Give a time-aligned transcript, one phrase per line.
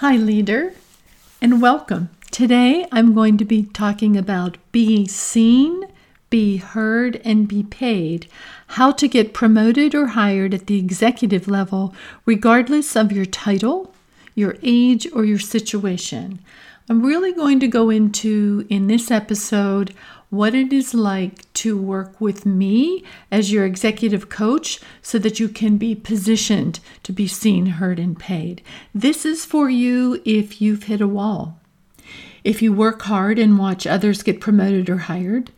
[0.00, 0.74] Hi, leader,
[1.40, 2.10] and welcome.
[2.30, 5.84] Today I'm going to be talking about be seen,
[6.28, 8.28] be heard, and be paid.
[8.66, 11.94] How to get promoted or hired at the executive level,
[12.26, 13.94] regardless of your title,
[14.34, 16.40] your age, or your situation.
[16.90, 19.94] I'm really going to go into in this episode
[20.30, 25.48] what it is like to work with me as your executive coach so that you
[25.48, 28.60] can be positioned to be seen, heard, and paid.
[28.94, 31.60] This is for you if you've hit a wall.
[32.42, 35.50] If you work hard and watch others get promoted or hired,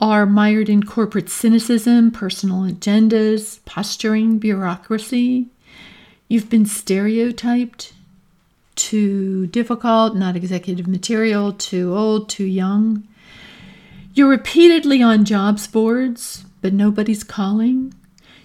[0.00, 5.46] are mired in corporate cynicism, personal agendas, posturing, bureaucracy,
[6.28, 7.92] you've been stereotyped,
[8.74, 13.06] too difficult, not executive material, too old, too young
[14.14, 17.92] you're repeatedly on jobs boards, but nobody's calling.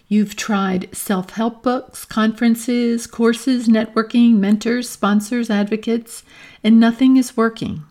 [0.07, 6.23] You've tried self help books, conferences, courses, networking, mentors, sponsors, advocates,
[6.63, 7.83] and nothing is working.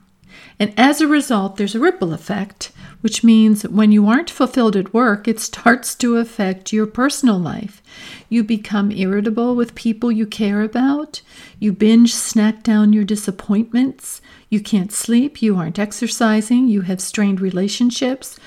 [0.59, 4.93] And as a result, there's a ripple effect, which means when you aren't fulfilled at
[4.93, 7.83] work, it starts to affect your personal life.
[8.29, 11.21] You become irritable with people you care about.
[11.59, 14.21] You binge snack down your disappointments.
[14.51, 15.41] You can't sleep.
[15.41, 16.69] You aren't exercising.
[16.69, 18.39] You have strained relationships.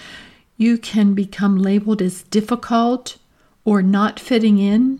[0.57, 3.17] You can become labeled as difficult
[3.63, 4.99] or not fitting in.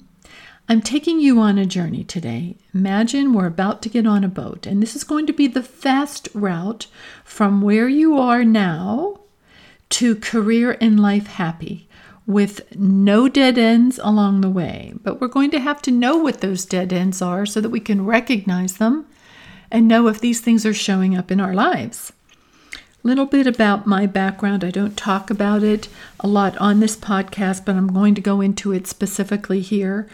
[0.70, 2.56] I'm taking you on a journey today.
[2.74, 5.64] Imagine we're about to get on a boat, and this is going to be the
[5.64, 6.88] fast route
[7.26, 9.21] from where you are now
[9.92, 11.88] to career and life happy
[12.26, 14.94] with no dead ends along the way.
[15.04, 17.80] But we're going to have to know what those dead ends are so that we
[17.80, 19.06] can recognize them
[19.70, 22.14] and know if these things are showing up in our lives.
[23.04, 24.64] A little bit about my background.
[24.64, 25.88] I don't talk about it
[26.20, 30.08] a lot on this podcast, but I'm going to go into it specifically here.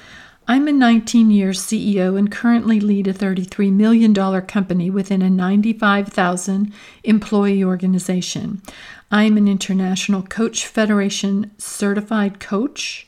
[0.49, 6.71] I'm a 19 year CEO and currently lead a $33 million company within a 95,000
[7.03, 8.61] employee organization.
[9.09, 13.07] I'm an International Coach Federation certified coach,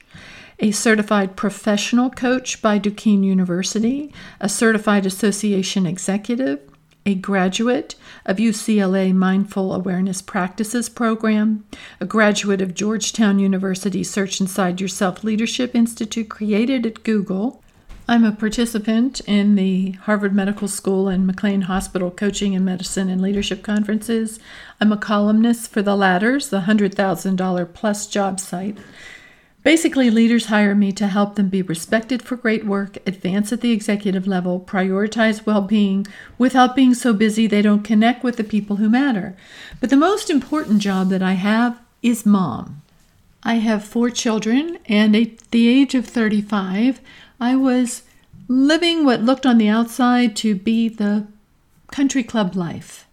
[0.57, 6.61] a certified professional coach by Duquesne University, a certified association executive,
[7.05, 11.65] a graduate of UCLA Mindful Awareness Practices Program,
[11.99, 17.61] a graduate of Georgetown University Search Inside Yourself Leadership Institute created at Google.
[18.09, 23.21] I'm a participant in the Harvard Medical School and McLean Hospital Coaching and Medicine and
[23.21, 24.39] Leadership Conferences.
[24.81, 28.77] I'm a columnist for The Ladders, the $100,000 plus job site
[29.61, 33.71] Basically, leaders hire me to help them be respected for great work, advance at the
[33.71, 38.77] executive level, prioritize well being without being so busy they don't connect with the people
[38.77, 39.35] who matter.
[39.81, 42.81] But the most important job that I have is mom.
[43.43, 47.01] I have four children, and at the age of 35,
[47.39, 48.03] I was
[48.47, 51.27] living what looked on the outside to be the
[51.91, 53.05] country club life.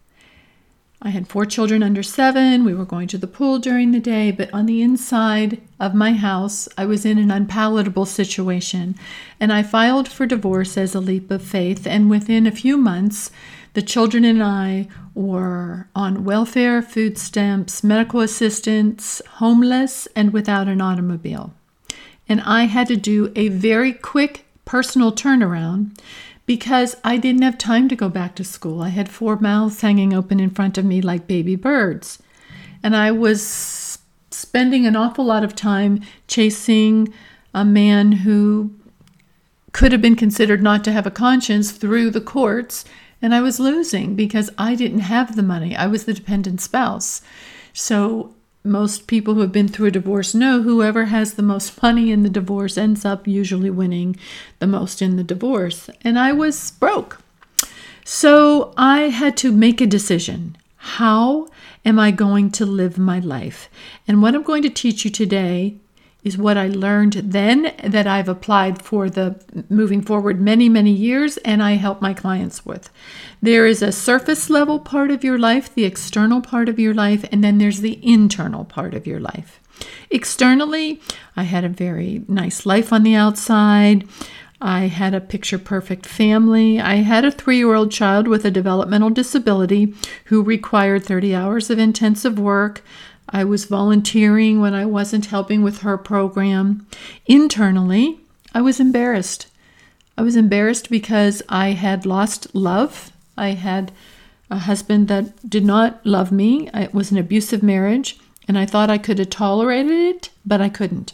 [1.02, 2.64] I had four children under seven.
[2.64, 6.14] We were going to the pool during the day, but on the inside of my
[6.14, 8.96] house, I was in an unpalatable situation.
[9.38, 11.86] And I filed for divorce as a leap of faith.
[11.86, 13.30] And within a few months,
[13.74, 20.80] the children and I were on welfare, food stamps, medical assistance, homeless, and without an
[20.80, 21.52] automobile.
[22.28, 25.98] And I had to do a very quick personal turnaround
[26.46, 28.80] because I didn't have time to go back to school.
[28.80, 32.22] I had four mouths hanging open in front of me like baby birds.
[32.82, 33.98] And I was
[34.30, 37.12] spending an awful lot of time chasing
[37.52, 38.70] a man who
[39.72, 42.84] could have been considered not to have a conscience through the courts.
[43.20, 45.74] And I was losing because I didn't have the money.
[45.74, 47.22] I was the dependent spouse.
[47.72, 48.35] So
[48.66, 52.22] most people who have been through a divorce know whoever has the most money in
[52.22, 54.16] the divorce ends up usually winning
[54.58, 55.88] the most in the divorce.
[56.02, 57.20] And I was broke.
[58.04, 60.56] So I had to make a decision.
[60.76, 61.48] How
[61.84, 63.68] am I going to live my life?
[64.06, 65.76] And what I'm going to teach you today
[66.26, 71.36] is what I learned then that I've applied for the moving forward many, many years
[71.38, 72.90] and I help my clients with.
[73.40, 77.24] There is a surface level part of your life, the external part of your life,
[77.30, 79.60] and then there's the internal part of your life.
[80.10, 81.00] Externally,
[81.36, 84.08] I had a very nice life on the outside.
[84.60, 86.80] I had a picture perfect family.
[86.80, 89.94] I had a three year old child with a developmental disability
[90.24, 92.82] who required 30 hours of intensive work.
[93.28, 96.86] I was volunteering when I wasn't helping with her program.
[97.26, 98.20] Internally,
[98.54, 99.46] I was embarrassed.
[100.16, 103.12] I was embarrassed because I had lost love.
[103.36, 103.92] I had
[104.50, 106.70] a husband that did not love me.
[106.72, 110.68] It was an abusive marriage, and I thought I could have tolerated it, but I
[110.68, 111.12] couldn't.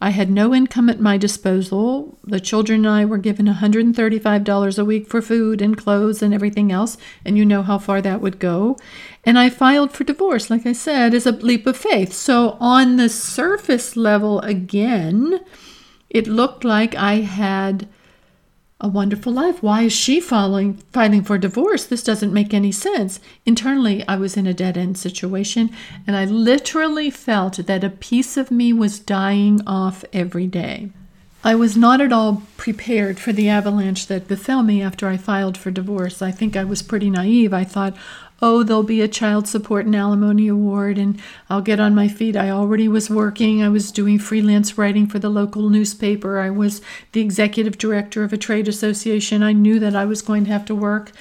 [0.00, 2.18] I had no income at my disposal.
[2.24, 6.72] The children and I were given $135 a week for food and clothes and everything
[6.72, 8.76] else, and you know how far that would go.
[9.24, 12.12] And I filed for divorce, like I said, as a leap of faith.
[12.12, 15.40] So, on the surface level, again,
[16.10, 17.88] it looked like I had
[18.84, 19.62] a wonderful life.
[19.62, 21.86] Why is she following, fighting for divorce?
[21.86, 23.18] This doesn't make any sense.
[23.46, 25.70] Internally, I was in a dead end situation,
[26.06, 30.90] and I literally felt that a piece of me was dying off every day.
[31.42, 35.56] I was not at all prepared for the avalanche that befell me after I filed
[35.56, 36.20] for divorce.
[36.20, 37.54] I think I was pretty naive.
[37.54, 37.96] I thought,
[38.42, 42.36] oh, there'll be a child support and alimony award, and I'll get on my feet.
[42.36, 43.62] I already was working.
[43.62, 46.38] I was doing freelance writing for the local newspaper.
[46.38, 46.80] I was
[47.12, 49.42] the executive director of a trade association.
[49.42, 51.12] I knew that I was going to have to work,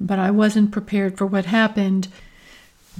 [0.00, 2.08] but I wasn't prepared for what happened.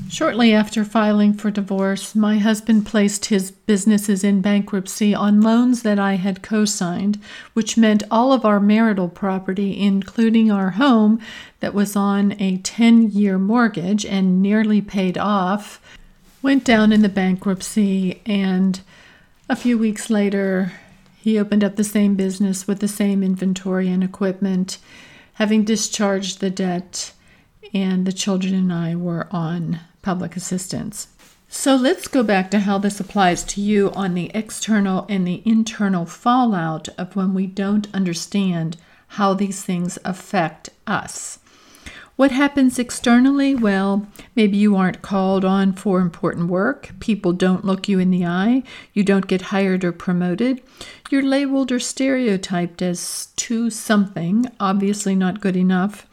[0.08, 5.98] Shortly after filing for divorce, my husband placed his businesses in bankruptcy on loans that
[5.98, 7.18] I had co signed,
[7.52, 11.20] which meant all of our marital property, including our home
[11.60, 15.80] that was on a 10 year mortgage and nearly paid off,
[16.40, 18.22] went down in the bankruptcy.
[18.24, 18.80] And
[19.48, 20.72] a few weeks later,
[21.18, 24.78] he opened up the same business with the same inventory and equipment,
[25.34, 27.12] having discharged the debt
[27.74, 31.08] and the children and I were on public assistance.
[31.48, 35.42] So let's go back to how this applies to you on the external and the
[35.44, 38.78] internal fallout of when we don't understand
[39.08, 41.38] how these things affect us.
[42.16, 43.54] What happens externally?
[43.54, 46.92] Well, maybe you aren't called on for important work.
[47.00, 48.62] People don't look you in the eye.
[48.94, 50.62] You don't get hired or promoted.
[51.10, 56.06] You're labeled or stereotyped as too something, obviously not good enough.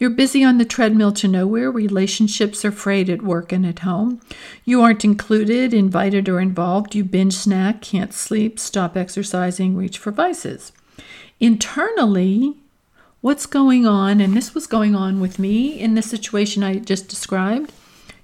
[0.00, 1.70] You're busy on the treadmill to nowhere.
[1.70, 4.18] Relationships are frayed at work and at home.
[4.64, 6.94] You aren't included, invited, or involved.
[6.94, 10.72] You binge snack, can't sleep, stop exercising, reach for vices.
[11.38, 12.56] Internally,
[13.20, 17.08] what's going on, and this was going on with me in the situation I just
[17.08, 17.70] described,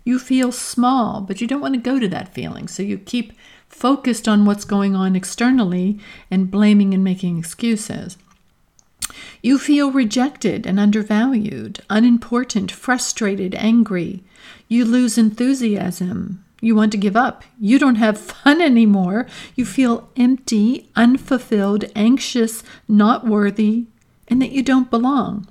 [0.02, 2.68] you feel small, but you don't want to go to that feeling.
[2.68, 3.34] So you keep
[3.68, 5.98] focused on what's going on externally
[6.30, 8.16] and blaming and making excuses.
[9.42, 14.22] You feel rejected and undervalued, unimportant, frustrated, angry.
[14.68, 16.44] You lose enthusiasm.
[16.60, 17.44] You want to give up.
[17.60, 19.26] You don't have fun anymore.
[19.54, 23.86] You feel empty, unfulfilled, anxious, not worthy,
[24.28, 25.46] and that you don't belong.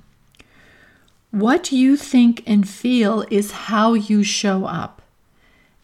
[1.30, 5.02] What you think and feel is how you show up.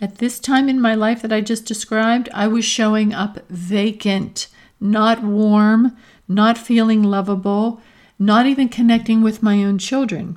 [0.01, 4.49] At this time in my life that I just described, I was showing up vacant,
[4.81, 5.97] not warm,
[6.29, 7.81] not feeling lovable,
[8.19, 10.37] not even connecting with my own children.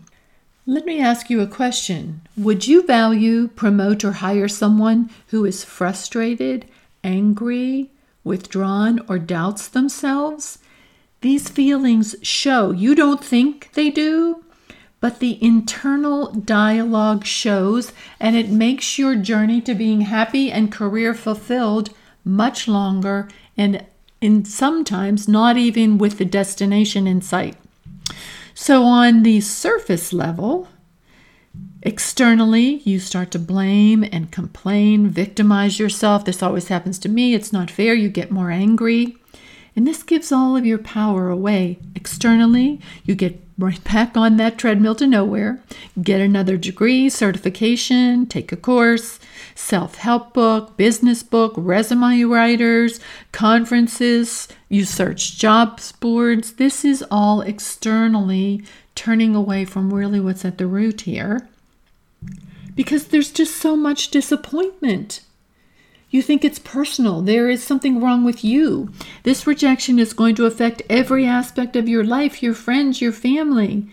[0.66, 2.22] Let me ask you a question.
[2.36, 6.66] Would you value, promote, or hire someone who is frustrated,
[7.04, 7.92] angry,
[8.24, 10.58] withdrawn, or doubts themselves?
[11.22, 14.44] These feelings show you don't think they do,
[15.00, 21.14] but the internal dialogue shows, and it makes your journey to being happy and career
[21.14, 21.92] fulfilled
[22.24, 23.86] much longer and
[24.26, 27.56] and sometimes not even with the destination in sight.
[28.54, 30.68] So, on the surface level,
[31.84, 36.26] externally, you start to blame and complain, victimize yourself.
[36.26, 37.34] This always happens to me.
[37.34, 37.94] It's not fair.
[37.94, 39.18] You get more angry.
[39.76, 41.80] And this gives all of your power away.
[41.96, 45.62] Externally, you get right back on that treadmill to nowhere,
[46.02, 49.20] get another degree, certification, take a course,
[49.56, 53.00] self help book, business book, resume writers,
[53.32, 56.54] conferences, you search jobs boards.
[56.54, 58.64] This is all externally
[58.96, 61.48] turning away from really what's at the root here
[62.76, 65.22] because there's just so much disappointment.
[66.10, 67.22] You think it's personal.
[67.22, 68.92] There is something wrong with you.
[69.24, 73.88] This rejection is going to affect every aspect of your life, your friends, your family.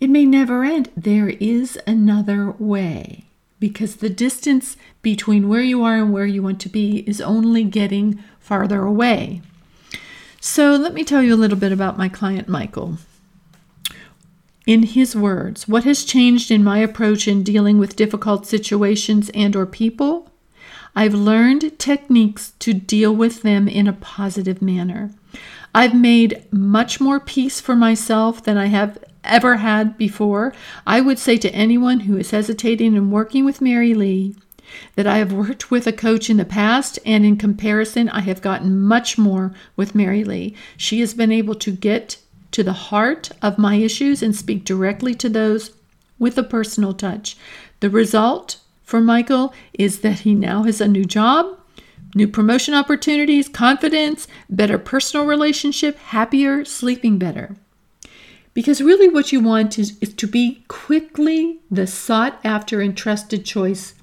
[0.00, 0.90] It may never end.
[0.96, 3.24] There is another way
[3.60, 7.64] because the distance between where you are and where you want to be is only
[7.64, 9.40] getting farther away.
[10.40, 12.98] So, let me tell you a little bit about my client, Michael.
[14.66, 19.56] In his words, what has changed in my approach in dealing with difficult situations and
[19.56, 20.23] or people?
[20.96, 25.10] I've learned techniques to deal with them in a positive manner.
[25.74, 30.54] I've made much more peace for myself than I have ever had before.
[30.86, 34.36] I would say to anyone who is hesitating in working with Mary Lee
[34.94, 38.40] that I have worked with a coach in the past, and in comparison, I have
[38.40, 40.54] gotten much more with Mary Lee.
[40.76, 42.18] She has been able to get
[42.52, 45.72] to the heart of my issues and speak directly to those
[46.18, 47.36] with a personal touch.
[47.80, 48.58] The result
[48.94, 51.58] for Michael is that he now has a new job,
[52.14, 57.56] new promotion opportunities, confidence, better personal relationship, happier, sleeping better.
[58.52, 63.44] Because really, what you want is, is to be quickly the sought after and trusted
[63.44, 63.94] choice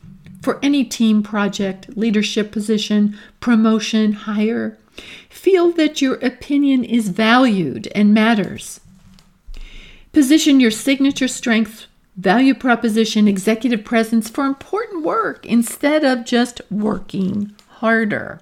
[0.42, 4.78] for any team project, leadership position, promotion, hire.
[5.30, 8.82] Feel that your opinion is valued and matters.
[10.12, 17.56] Position your signature strengths, value proposition, executive presence for important work instead of just working
[17.80, 18.40] harder.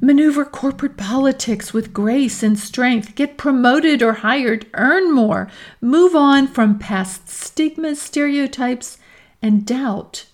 [0.00, 3.14] Maneuver corporate politics with grace and strength.
[3.14, 4.66] Get promoted or hired.
[4.74, 5.50] Earn more.
[5.80, 8.98] Move on from past stigmas, stereotypes,
[9.40, 10.26] and doubt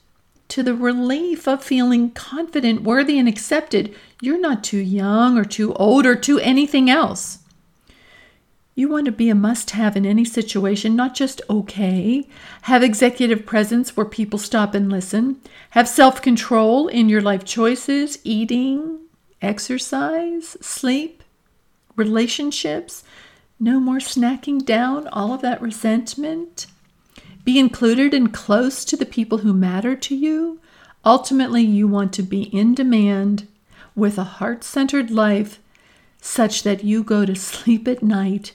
[0.49, 3.95] to the relief of feeling confident, worthy, and accepted.
[4.21, 7.39] You're not too young or too old or too anything else.
[8.75, 12.27] You want to be a must have in any situation, not just okay.
[12.63, 15.37] Have executive presence where people stop and listen.
[15.71, 19.01] Have self control in your life choices, eating,
[19.43, 21.23] exercise, sleep,
[21.97, 23.05] relationships.
[23.61, 26.67] No more snacking down all of that resentment.
[27.45, 30.61] Be included and close to the people who matter to you.
[31.05, 33.47] Ultimately, you want to be in demand
[33.95, 35.59] with a heart centered life
[36.23, 38.55] such that you go to sleep at night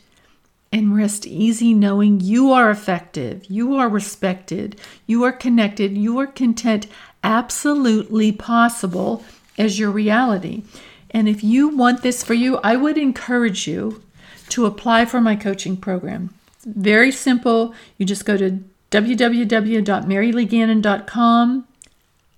[0.71, 6.27] and rest easy knowing you are effective, you are respected, you are connected, you are
[6.27, 6.87] content,
[7.23, 9.23] absolutely possible
[9.57, 10.63] as your reality.
[11.11, 14.01] And if you want this for you, I would encourage you
[14.49, 16.33] to apply for my coaching program.
[16.65, 17.75] Very simple.
[17.97, 21.67] You just go to www.maryleegannon.com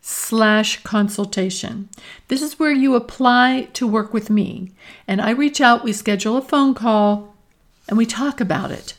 [0.02, 1.90] slash consultation.
[2.28, 4.72] This is where you apply to work with me.
[5.08, 7.36] And I reach out, we schedule a phone call,
[7.90, 8.94] and we talk about it.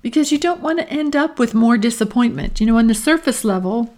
[0.00, 2.60] Because you don't want to end up with more disappointment.
[2.60, 3.94] You know, on the surface level,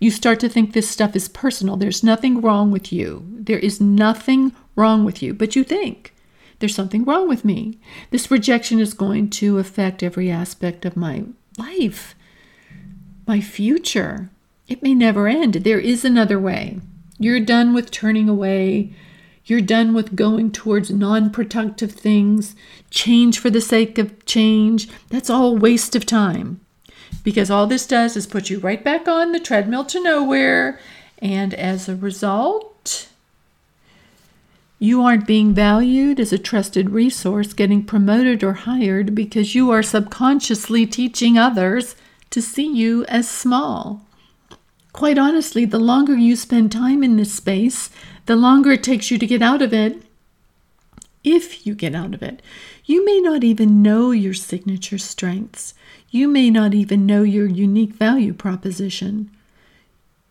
[0.00, 1.76] you start to think this stuff is personal.
[1.76, 3.24] There's nothing wrong with you.
[3.30, 6.14] There is nothing wrong with you, but you think
[6.58, 7.78] there's something wrong with me.
[8.10, 11.24] This rejection is going to affect every aspect of my
[11.56, 12.14] life,
[13.26, 14.30] my future.
[14.66, 15.54] It may never end.
[15.54, 16.80] There is another way.
[17.18, 18.92] You're done with turning away.
[19.48, 22.54] You're done with going towards non productive things,
[22.90, 24.88] change for the sake of change.
[25.08, 26.60] That's all waste of time
[27.24, 30.78] because all this does is put you right back on the treadmill to nowhere.
[31.18, 33.08] And as a result,
[34.78, 39.82] you aren't being valued as a trusted resource, getting promoted or hired because you are
[39.82, 41.96] subconsciously teaching others
[42.28, 44.02] to see you as small.
[44.92, 47.88] Quite honestly, the longer you spend time in this space,
[48.28, 50.02] the longer it takes you to get out of it.
[51.24, 52.42] If you get out of it,
[52.84, 55.72] you may not even know your signature strengths.
[56.10, 59.30] You may not even know your unique value proposition.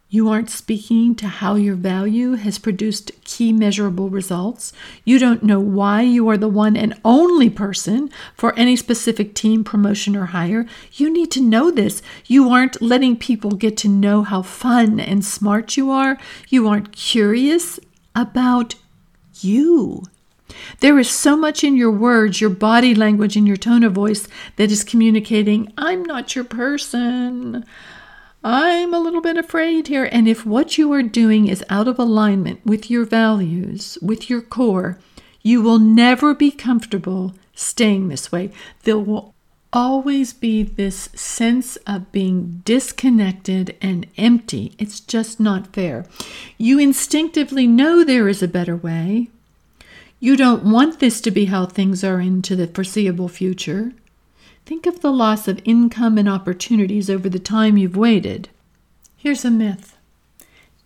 [0.09, 4.71] You aren't speaking to how your value has produced key measurable results.
[5.03, 9.65] You don't know why you are the one and only person for any specific team,
[9.65, 10.65] promotion, or hire.
[10.93, 12.01] You need to know this.
[12.25, 16.17] You aren't letting people get to know how fun and smart you are.
[16.47, 17.77] You aren't curious
[18.17, 18.75] about
[19.41, 20.03] you.
[20.79, 24.27] There is so much in your words, your body language, and your tone of voice
[24.55, 27.65] that is communicating, I'm not your person.
[28.43, 30.09] I'm a little bit afraid here.
[30.11, 34.41] And if what you are doing is out of alignment with your values, with your
[34.41, 34.97] core,
[35.41, 38.51] you will never be comfortable staying this way.
[38.83, 39.33] There will
[39.77, 44.73] always be this sense of being disconnected and empty.
[44.79, 46.03] It's just not fair.
[46.57, 49.27] You instinctively know there is a better way.
[50.19, 53.91] You don't want this to be how things are into the foreseeable future.
[54.65, 58.49] Think of the loss of income and opportunities over the time you've waited.
[59.15, 59.96] Here's a myth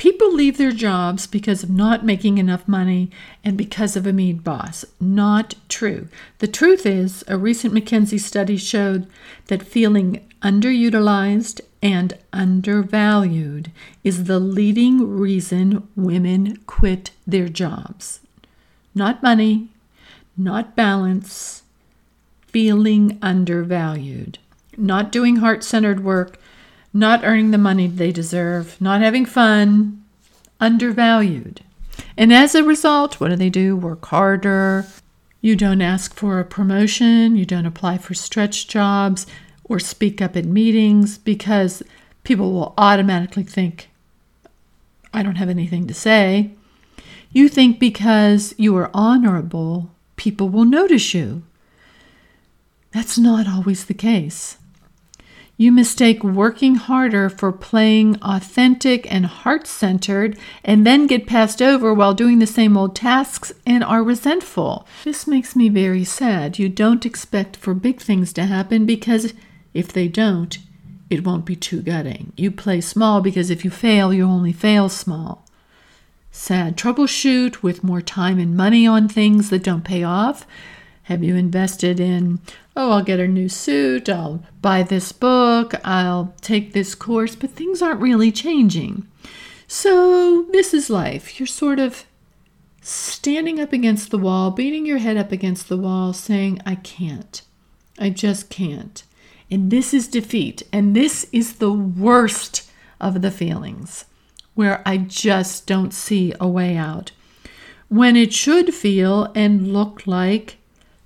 [0.02, 3.12] people leave their jobs because of not making enough money
[3.44, 4.84] and because of a mean boss.
[5.00, 6.08] Not true.
[6.40, 9.06] The truth is, a recent McKinsey study showed
[9.46, 13.72] that feeling underutilized and undervalued
[14.04, 18.22] is the leading reason women quit their jobs
[18.96, 19.70] not money,
[20.36, 21.62] not balance,
[22.48, 24.40] feeling undervalued,
[24.76, 26.41] not doing heart centered work,
[26.94, 30.04] not earning the money they deserve, not having fun,
[30.60, 31.62] undervalued.
[32.18, 33.76] And as a result, what do they do?
[33.76, 34.86] Work harder.
[35.42, 39.26] You don't ask for a promotion, you don't apply for stretch jobs
[39.64, 41.82] or speak up in meetings because
[42.24, 43.90] people will automatically think,
[45.14, 46.52] I don't have anything to say.
[47.32, 51.44] You think because you are honorable, people will notice you.
[52.92, 54.58] That's not always the case.
[55.62, 61.94] You mistake working harder for playing authentic and heart centered and then get passed over
[61.94, 64.88] while doing the same old tasks and are resentful.
[65.04, 66.58] This makes me very sad.
[66.58, 69.36] You don't expect for big things to happen because
[69.72, 70.58] if they don't,
[71.12, 72.34] it won't be too gutting.
[72.36, 75.46] You play small because if you fail, you only fail small.
[76.32, 76.76] Sad.
[76.76, 80.48] Troubleshoot with more time and money on things that don't pay off.
[81.12, 82.40] Have you invested in,
[82.74, 87.50] oh, I'll get a new suit, I'll buy this book, I'll take this course, but
[87.50, 89.06] things aren't really changing.
[89.68, 91.38] So, this is life.
[91.38, 92.06] You're sort of
[92.82, 97.42] standing up against the wall, beating your head up against the wall, saying, I can't.
[98.00, 99.04] I just can't.
[99.52, 100.64] And this is defeat.
[100.72, 104.06] And this is the worst of the feelings,
[104.56, 107.12] where I just don't see a way out.
[107.90, 110.56] When it should feel and look like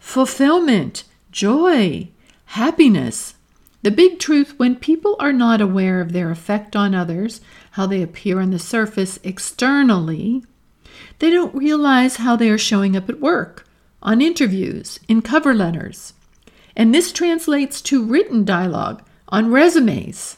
[0.05, 2.07] fulfillment, joy,
[2.45, 3.33] happiness.
[3.81, 8.03] The big truth when people are not aware of their effect on others, how they
[8.03, 10.43] appear on the surface externally,
[11.17, 13.67] they don't realize how they are showing up at work,
[14.01, 16.13] on interviews, in cover letters.
[16.75, 20.37] And this translates to written dialogue, on resumes,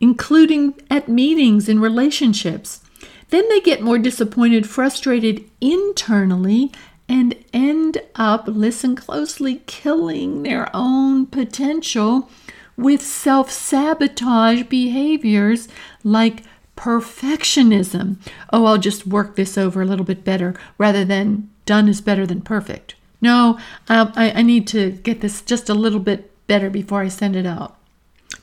[0.00, 2.82] including at meetings and relationships.
[3.30, 6.72] Then they get more disappointed, frustrated internally,
[7.08, 12.28] and end up, listen closely, killing their own potential
[12.76, 15.68] with self sabotage behaviors
[16.02, 16.42] like
[16.76, 18.16] perfectionism.
[18.52, 22.26] Oh, I'll just work this over a little bit better rather than done is better
[22.26, 22.94] than perfect.
[23.20, 23.58] No,
[23.88, 27.34] um, I, I need to get this just a little bit better before I send
[27.34, 27.76] it out.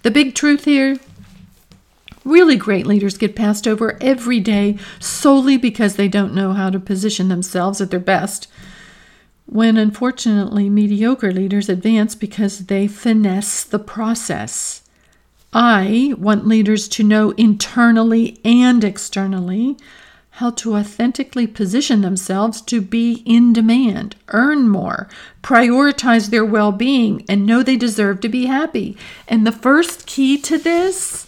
[0.01, 0.97] The big truth here
[2.25, 6.79] Really great leaders get passed over every day solely because they don't know how to
[6.79, 8.47] position themselves at their best.
[9.45, 14.81] When unfortunately mediocre leaders advance because they finesse the process.
[15.51, 19.77] I want leaders to know internally and externally
[20.37, 25.07] how to authentically position themselves to be in demand, earn more,
[25.43, 28.97] prioritize their well being, and know they deserve to be happy.
[29.27, 31.27] And the first key to this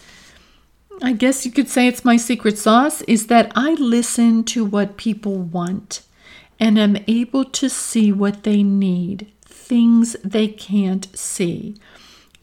[1.02, 4.98] I guess you could say it's my secret sauce, is that I listen to what
[4.98, 6.02] people want
[6.60, 11.76] and am able to see what they need, things they can't see.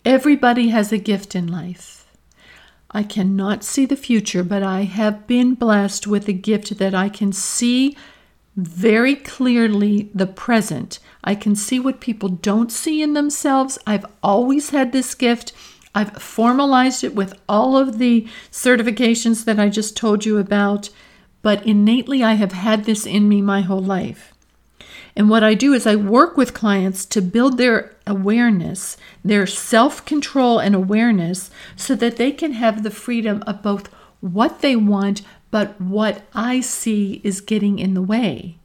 [0.04, 2.10] Everybody has a gift in life.
[2.90, 7.08] I cannot see the future, but I have been blessed with a gift that I
[7.08, 7.96] can see
[8.54, 10.98] very clearly the present.
[11.24, 13.78] I can see what people don't see in themselves.
[13.86, 15.54] I've always had this gift
[15.94, 20.88] I've formalized it with all of the certifications that I just told you about,
[21.42, 24.32] but innately I have had this in me my whole life.
[25.14, 30.04] And what I do is I work with clients to build their awareness, their self
[30.06, 33.88] control and awareness, so that they can have the freedom of both
[34.20, 38.56] what they want, but what I see is getting in the way.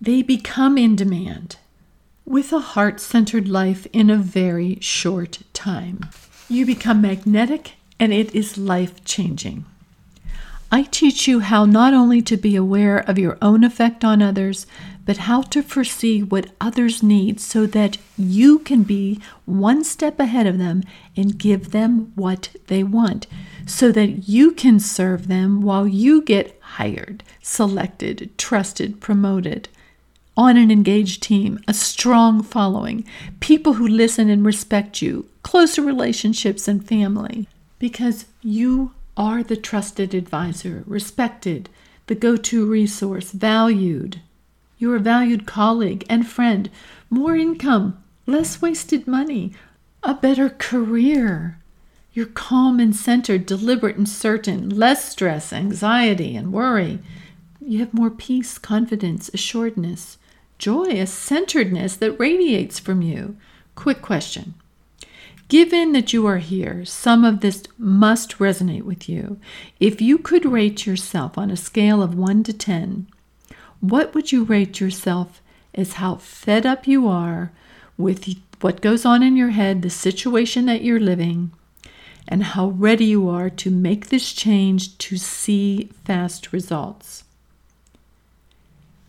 [0.00, 1.56] They become in demand
[2.24, 6.00] with a heart centered life in a very short time.
[6.48, 9.64] You become magnetic and it is life changing.
[10.70, 14.66] I teach you how not only to be aware of your own effect on others,
[15.04, 20.46] but how to foresee what others need so that you can be one step ahead
[20.46, 20.82] of them
[21.16, 23.28] and give them what they want,
[23.64, 29.68] so that you can serve them while you get hired, selected, trusted, promoted.
[30.36, 33.06] On an engaged team, a strong following,
[33.38, 37.46] people who listen and respect you, closer relationships and family,
[37.78, 41.68] because you are the trusted advisor, respected,
[42.06, 44.20] the go to resource, valued.
[44.78, 46.70] You're a valued colleague and friend,
[47.08, 49.52] more income, less wasted money,
[50.02, 51.58] a better career.
[52.12, 57.00] You're calm and centered, deliberate and certain, less stress, anxiety, and worry.
[57.60, 60.18] You have more peace, confidence, assuredness
[60.58, 63.36] joy, a centeredness that radiates from you.
[63.74, 64.54] Quick question.
[65.48, 69.38] Given that you are here, some of this must resonate with you.
[69.78, 73.06] If you could rate yourself on a scale of 1 to 10,
[73.80, 75.40] what would you rate yourself
[75.74, 77.52] as how fed up you are
[77.96, 81.52] with what goes on in your head, the situation that you're living,
[82.26, 87.24] and how ready you are to make this change to see fast results?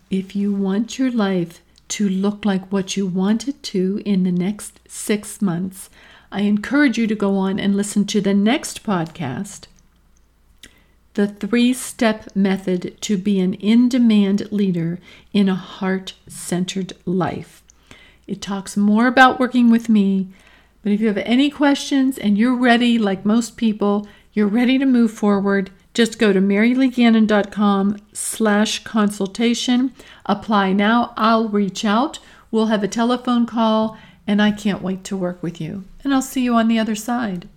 [0.09, 4.31] if you want your life to look like what you want it to in the
[4.31, 5.89] next six months,
[6.31, 9.67] I encourage you to go on and listen to the next podcast
[11.13, 14.99] The Three Step Method to Be an In Demand Leader
[15.31, 17.63] in a Heart Centered Life.
[18.27, 20.27] It talks more about working with me,
[20.83, 24.85] but if you have any questions and you're ready, like most people, you're ready to
[24.85, 29.93] move forward, just go to maryleegannon.com slash consultation.
[30.25, 31.13] Apply now.
[31.15, 32.19] I'll reach out.
[32.51, 35.85] We'll have a telephone call and I can't wait to work with you.
[36.03, 37.47] And I'll see you on the other side.